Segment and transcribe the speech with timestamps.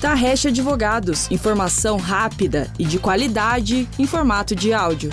[0.00, 5.10] Tarrecha Advogados, informação rápida e de qualidade em formato de áudio.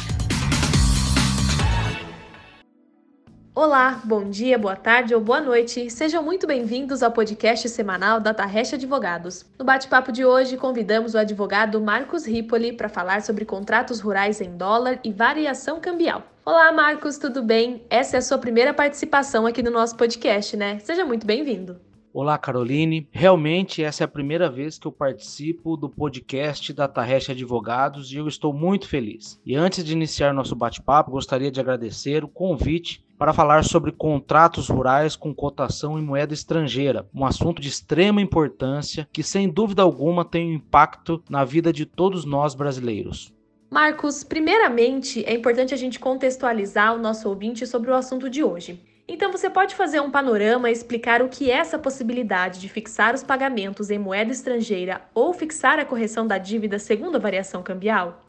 [3.55, 5.89] Olá, bom dia, boa tarde ou boa noite.
[5.89, 9.45] Sejam muito bem-vindos ao podcast semanal da Tarrecha Advogados.
[9.57, 14.57] No bate-papo de hoje, convidamos o advogado Marcos Ripoli para falar sobre contratos rurais em
[14.57, 16.23] dólar e variação cambial.
[16.45, 17.85] Olá, Marcos, tudo bem?
[17.89, 20.79] Essa é a sua primeira participação aqui no nosso podcast, né?
[20.79, 21.79] Seja muito bem-vindo.
[22.15, 23.07] Olá, Caroline.
[23.11, 28.17] Realmente essa é a primeira vez que eu participo do podcast da Tarrecha Advogados e
[28.17, 29.41] eu estou muito feliz.
[29.43, 34.69] E antes de iniciar nosso bate-papo, gostaria de agradecer o convite para falar sobre contratos
[34.69, 40.23] rurais com cotação em moeda estrangeira, um assunto de extrema importância que, sem dúvida alguma,
[40.23, 43.33] tem um impacto na vida de todos nós brasileiros.
[43.71, 48.92] Marcos, primeiramente é importante a gente contextualizar o nosso ouvinte sobre o assunto de hoje.
[49.05, 53.13] Então você pode fazer um panorama e explicar o que é essa possibilidade de fixar
[53.13, 58.21] os pagamentos em moeda estrangeira ou fixar a correção da dívida segundo a variação cambial?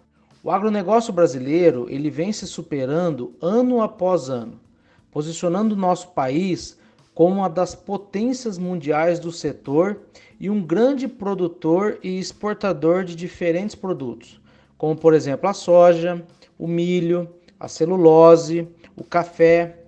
[0.43, 4.61] O agronegócio brasileiro ele vem se superando ano após ano,
[5.13, 6.77] posicionando nosso país
[7.15, 10.01] como uma das potências mundiais do setor
[10.41, 14.41] e um grande produtor e exportador de diferentes produtos,
[14.77, 16.21] como por exemplo a soja,
[16.59, 19.84] o milho, a celulose, o café,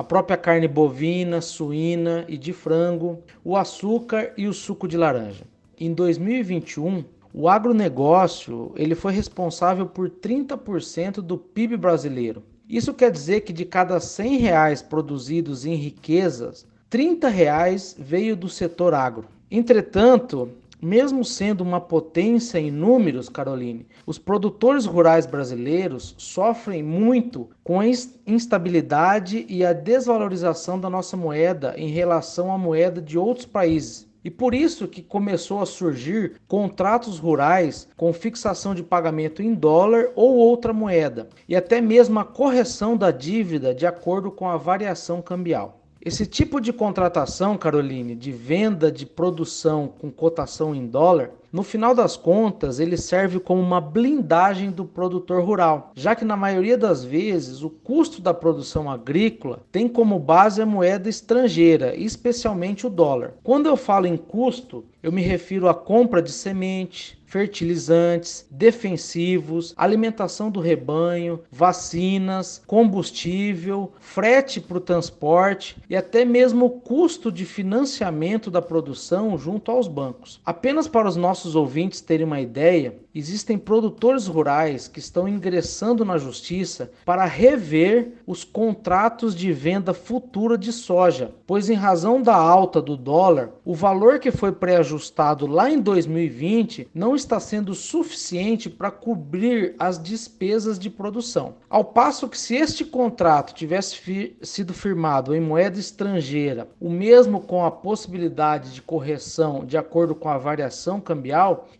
[0.00, 5.44] a própria carne bovina, suína e de frango, o açúcar e o suco de laranja.
[5.78, 12.42] Em 2021, o agronegócio ele foi responsável por 30% do PIB brasileiro.
[12.66, 18.48] Isso quer dizer que de cada 100 reais produzidos em riquezas, 30 reais veio do
[18.48, 19.28] setor agro.
[19.50, 27.80] Entretanto, mesmo sendo uma potência em números, Caroline, os produtores rurais brasileiros sofrem muito com
[27.80, 27.86] a
[28.26, 34.08] instabilidade e a desvalorização da nossa moeda em relação à moeda de outros países.
[34.22, 40.10] E por isso que começou a surgir contratos rurais com fixação de pagamento em dólar
[40.14, 45.22] ou outra moeda, e até mesmo a correção da dívida de acordo com a variação
[45.22, 45.79] cambial.
[46.02, 51.94] Esse tipo de contratação, Caroline, de venda de produção com cotação em dólar, no final
[51.94, 57.04] das contas, ele serve como uma blindagem do produtor rural, já que na maioria das
[57.04, 63.34] vezes o custo da produção agrícola tem como base a moeda estrangeira, especialmente o dólar.
[63.42, 70.50] Quando eu falo em custo, eu me refiro à compra de semente, fertilizantes, defensivos, alimentação
[70.50, 78.50] do rebanho, vacinas, combustível, frete para o transporte e até mesmo o custo de financiamento
[78.50, 80.40] da produção junto aos bancos.
[80.44, 86.16] Apenas para os nossos ouvintes terem uma ideia, existem produtores rurais que estão ingressando na
[86.16, 92.80] justiça para rever os contratos de venda futura de soja, pois em razão da alta
[92.80, 98.90] do dólar, o valor que foi pré-ajustado lá em 2020 não está sendo suficiente para
[98.90, 101.54] cobrir as despesas de produção.
[101.68, 107.64] Ao passo que se este contrato tivesse sido firmado em moeda estrangeira, o mesmo com
[107.64, 111.29] a possibilidade de correção de acordo com a variação cambial,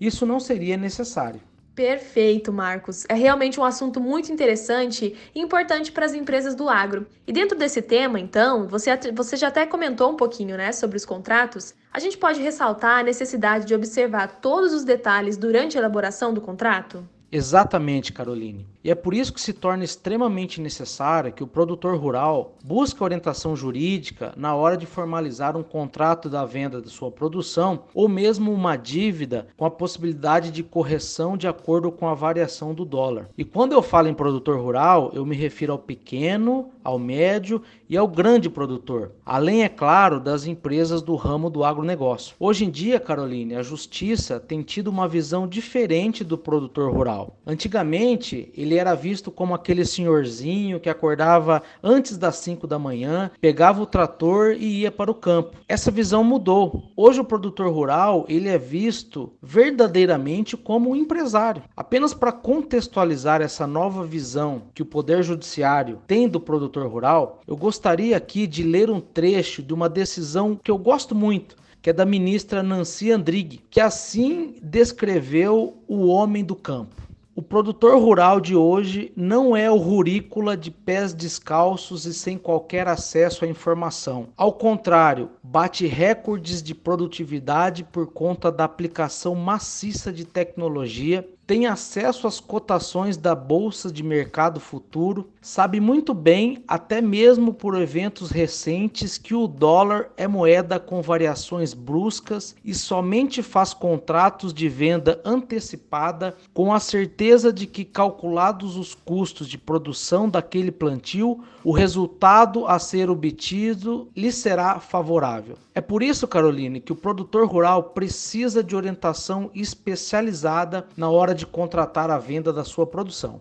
[0.00, 1.40] isso não seria necessário necessário.
[1.74, 3.06] Perfeito, Marcos.
[3.08, 7.06] É realmente um assunto muito interessante e importante para as empresas do agro.
[7.26, 11.06] E dentro desse tema, então, você, você já até comentou um pouquinho né, sobre os
[11.06, 11.74] contratos.
[11.92, 16.40] A gente pode ressaltar a necessidade de observar todos os detalhes durante a elaboração do
[16.40, 17.08] contrato?
[17.32, 18.66] Exatamente, Caroline.
[18.82, 23.54] E é por isso que se torna extremamente necessário que o produtor rural busque orientação
[23.54, 28.76] jurídica na hora de formalizar um contrato da venda da sua produção ou mesmo uma
[28.76, 33.28] dívida com a possibilidade de correção de acordo com a variação do dólar.
[33.36, 37.96] E quando eu falo em produtor rural, eu me refiro ao pequeno, ao médio e
[37.96, 42.34] ao grande produtor, além, é claro, das empresas do ramo do agronegócio.
[42.38, 47.36] Hoje em dia, Caroline, a justiça tem tido uma visão diferente do produtor rural.
[47.46, 53.30] Antigamente, ele ele era visto como aquele senhorzinho que acordava antes das 5 da manhã,
[53.40, 55.56] pegava o trator e ia para o campo.
[55.68, 56.84] Essa visão mudou.
[56.96, 61.64] Hoje o produtor rural, ele é visto verdadeiramente como um empresário.
[61.76, 67.56] Apenas para contextualizar essa nova visão que o poder judiciário tem do produtor rural, eu
[67.56, 71.92] gostaria aqui de ler um trecho de uma decisão que eu gosto muito, que é
[71.92, 77.09] da ministra Nancy Andrighi, que assim descreveu o homem do campo.
[77.50, 83.44] Produtor rural de hoje não é o rurícola de pés descalços e sem qualquer acesso
[83.44, 84.28] à informação.
[84.36, 92.28] Ao contrário, bate recordes de produtividade por conta da aplicação maciça de tecnologia tem acesso
[92.28, 99.18] às cotações da Bolsa de Mercado Futuro, sabe muito bem, até mesmo por eventos recentes,
[99.18, 106.36] que o dólar é moeda com variações bruscas e somente faz contratos de venda antecipada
[106.54, 112.78] com a certeza de que, calculados os custos de produção daquele plantio, o resultado a
[112.78, 115.56] ser obtido lhe será favorável.
[115.74, 121.39] É por isso, Caroline, que o produtor rural precisa de orientação especializada na hora de
[121.46, 123.40] contratar a venda da sua produção.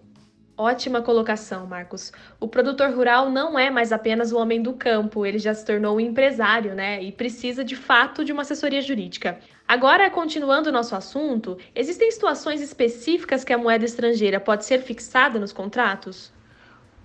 [0.57, 2.11] Ótima colocação, Marcos.
[2.37, 5.95] O produtor rural não é mais apenas o homem do campo, ele já se tornou
[5.95, 7.01] um empresário, né?
[7.01, 9.39] E precisa de fato de uma assessoria jurídica.
[9.65, 15.39] Agora, continuando o nosso assunto, existem situações específicas que a moeda estrangeira pode ser fixada
[15.39, 16.33] nos contratos?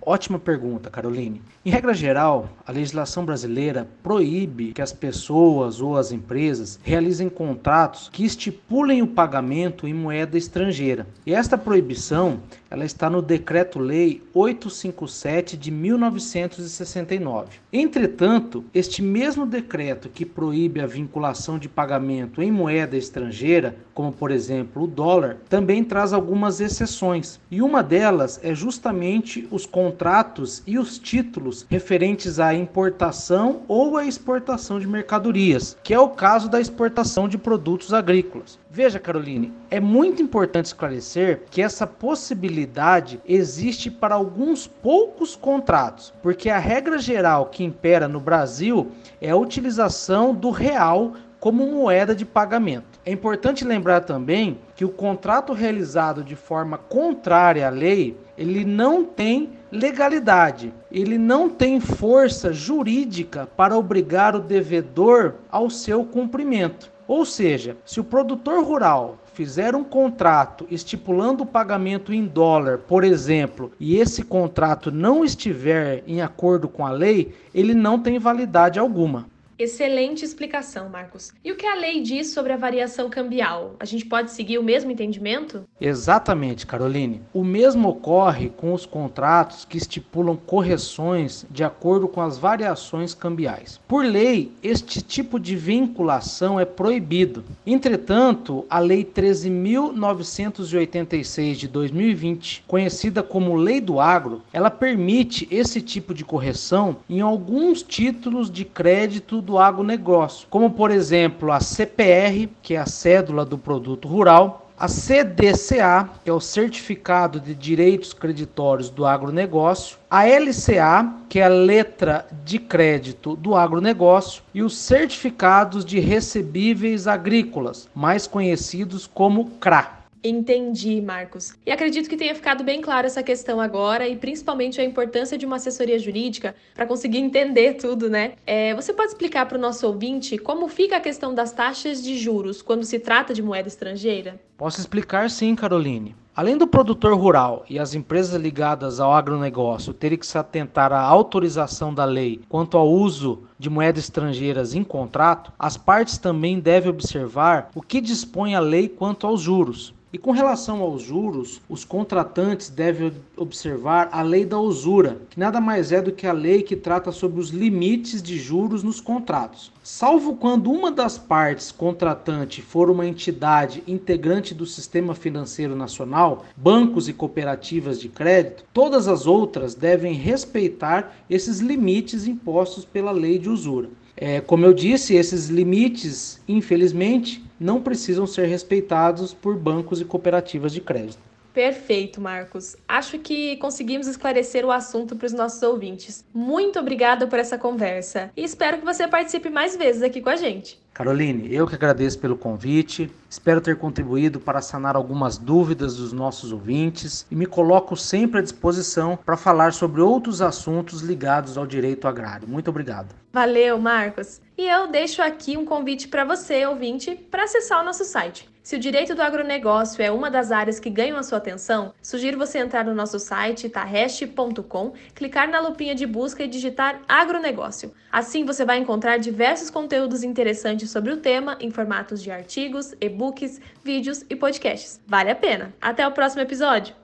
[0.07, 1.41] Ótima pergunta, Caroline.
[1.65, 8.07] Em regra geral, a legislação brasileira proíbe que as pessoas ou as empresas realizem contratos
[8.13, 11.07] que estipulem o pagamento em moeda estrangeira.
[11.25, 12.39] E esta proibição,
[12.75, 17.59] ela está no Decreto-Lei 857 de 1969.
[17.71, 24.29] Entretanto, este mesmo decreto que proíbe a vinculação de pagamento em moeda estrangeira, como por
[24.29, 27.39] exemplo o dólar, também traz algumas exceções.
[27.49, 34.05] E uma delas é justamente os contratos e os títulos referentes à importação ou à
[34.05, 38.59] exportação de mercadorias, que é o caso da exportação de produtos agrícolas.
[38.75, 46.49] Veja, Caroline, é muito importante esclarecer que essa possibilidade existe para alguns poucos contratos, porque
[46.49, 48.91] a regra geral que impera no Brasil
[49.21, 52.99] é a utilização do real como moeda de pagamento.
[53.05, 59.05] É importante lembrar também que o contrato realizado de forma contrária à lei, ele não
[59.05, 60.73] tem legalidade.
[60.91, 66.93] Ele não tem força jurídica para obrigar o devedor ao seu cumprimento.
[67.07, 73.03] Ou seja, se o produtor rural fizer um contrato estipulando o pagamento em dólar, por
[73.03, 78.79] exemplo, e esse contrato não estiver em acordo com a lei, ele não tem validade
[78.79, 79.27] alguma.
[79.57, 81.31] Excelente explicação, Marcos.
[81.41, 83.77] E o que a lei diz sobre a variação cambial?
[83.79, 85.63] A gente pode seguir o mesmo entendimento?
[85.79, 87.21] Exatamente, Caroline.
[87.33, 93.79] O mesmo ocorre com os contratos que estipulam correções de acordo com as variações cambiais.
[93.87, 97.45] Por lei, este tipo de vinculação é proibido.
[97.65, 106.13] Entretanto, a Lei 13.986 de 2020, conhecida como Lei do Agro, ela permite esse tipo
[106.13, 112.73] de correção em alguns títulos de crédito do agronegócio, como por exemplo a CPR, que
[112.73, 118.89] é a cédula do produto rural, a CDCA, que é o Certificado de Direitos Creditórios
[118.89, 125.85] do Agronegócio, a LCA, que é a letra de crédito do agronegócio, e os certificados
[125.85, 129.94] de recebíveis agrícolas, mais conhecidos como CRA.
[130.27, 131.53] Entendi, Marcos.
[131.63, 135.45] E acredito que tenha ficado bem clara essa questão agora e principalmente a importância de
[135.45, 138.33] uma assessoria jurídica para conseguir entender tudo, né?
[138.43, 142.17] É, você pode explicar para o nosso ouvinte como fica a questão das taxas de
[142.17, 144.41] juros quando se trata de moeda estrangeira?
[144.57, 146.15] Posso explicar sim, Caroline.
[146.37, 150.99] Além do produtor rural e as empresas ligadas ao agronegócio terem que se atentar à
[150.99, 156.89] autorização da lei quanto ao uso de moedas estrangeiras em contrato, as partes também devem
[156.89, 159.93] observar o que dispõe a lei quanto aos juros.
[160.11, 165.61] E com relação aos juros, os contratantes devem observar a lei da usura, que nada
[165.61, 169.71] mais é do que a lei que trata sobre os limites de juros nos contratos.
[169.87, 177.07] Salvo quando uma das partes contratante for uma entidade integrante do sistema financeiro nacional, bancos
[177.07, 183.47] e cooperativas de crédito, todas as outras devem respeitar esses limites impostos pela lei de
[183.47, 183.87] usura.
[184.17, 190.73] É, como eu disse, esses limites, infelizmente, não precisam ser respeitados por bancos e cooperativas
[190.73, 191.19] de crédito.
[191.55, 192.75] Perfeito, Marcos.
[192.85, 196.25] Acho que conseguimos esclarecer o assunto para os nossos ouvintes.
[196.33, 200.35] Muito obrigada por essa conversa e espero que você participe mais vezes aqui com a
[200.35, 200.77] gente.
[200.93, 203.09] Caroline, eu que agradeço pelo convite.
[203.29, 208.43] Espero ter contribuído para sanar algumas dúvidas dos nossos ouvintes e me coloco sempre à
[208.43, 212.49] disposição para falar sobre outros assuntos ligados ao direito agrário.
[212.49, 213.15] Muito obrigado.
[213.31, 214.41] Valeu, Marcos.
[214.57, 218.53] E eu deixo aqui um convite para você, ouvinte, para acessar o nosso site.
[218.65, 222.35] Se o direito do agronegócio é uma das áreas que ganham a sua atenção, sugiro
[222.35, 227.93] você entrar no nosso site tarreste.com, clicar na lupinha de busca e digitar agronegócio.
[228.11, 233.61] Assim você vai encontrar diversos conteúdos interessantes sobre o tema em formatos de artigos, e-books,
[233.83, 234.99] vídeos e podcasts.
[235.05, 235.71] Vale a pena.
[235.79, 236.95] Até o próximo episódio.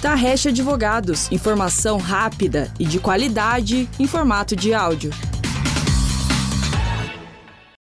[0.00, 5.10] Tarrecha Advogados, informação rápida e de qualidade em formato de áudio.